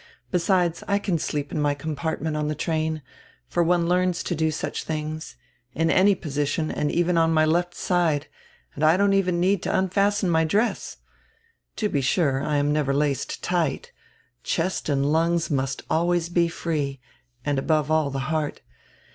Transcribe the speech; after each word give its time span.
Besides, 0.31 0.83
I 0.87 0.97
can 0.97 1.19
sleep 1.19 1.51
in 1.51 1.61
my 1.61 1.75
compartment 1.75 2.35
on 2.35 2.47
the 2.47 2.55
train— 2.55 3.03
for 3.51 3.61
one 3.61 3.87
learns 3.87 4.23
to 4.23 4.33
do 4.33 4.49
such 4.49 4.85
tilings— 4.87 5.35
in 5.75 5.91
any 5.91 6.15
position 6.15 6.71
and 6.71 6.91
even 6.91 7.19
on 7.19 7.31
my 7.31 7.45
left 7.45 7.75
side, 7.75 8.25
and 8.73 8.83
I 8.83 8.97
don't 8.97 9.13
even 9.13 9.39
need 9.39 9.61
to 9.61 9.77
unfasten 9.77 10.27
my 10.31 10.43
dress. 10.43 10.97
To 11.75 11.87
be 11.87 12.01
sure, 12.01 12.41
I 12.43 12.57
am 12.57 12.73
never 12.73 12.95
laced 12.95 13.43
tight; 13.43 13.91
chest 14.41 14.89
and 14.89 15.05
lungs 15.05 15.51
must 15.51 15.83
always 15.87 16.29
be 16.29 16.47
free, 16.47 16.99
and, 17.45 17.59
above 17.59 17.91
all, 17.91 18.09
the 18.09 18.25
heart. 18.33 18.61